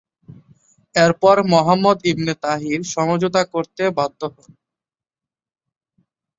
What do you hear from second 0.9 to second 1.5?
এরপর